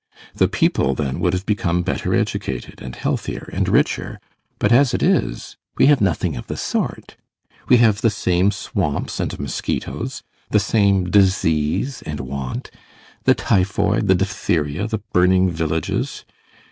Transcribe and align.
The 0.33 0.47
people 0.47 0.95
then 0.95 1.19
would 1.19 1.33
have 1.33 1.45
become 1.45 1.83
better 1.83 2.15
educated 2.15 2.81
and 2.81 2.95
healthier 2.95 3.51
and 3.53 3.69
richer, 3.69 4.19
but 4.57 4.71
as 4.71 4.95
it 4.95 5.03
is, 5.03 5.57
we 5.77 5.85
have 5.85 6.01
nothing 6.01 6.35
of 6.35 6.47
the 6.47 6.57
sort. 6.57 7.17
We 7.69 7.77
have 7.77 8.01
the 8.01 8.09
same 8.09 8.49
swamps 8.49 9.19
and 9.19 9.39
mosquitoes; 9.39 10.23
the 10.49 10.59
same 10.59 11.11
disease 11.11 12.01
and 12.01 12.19
want; 12.21 12.71
the 13.25 13.35
typhoid, 13.35 14.07
the 14.07 14.15
diphtheria, 14.15 14.87
the 14.87 15.01
burning 15.13 15.51
villages. 15.51 16.25